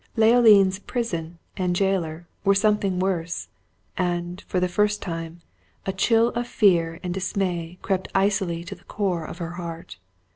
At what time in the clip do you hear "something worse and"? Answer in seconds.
2.55-4.41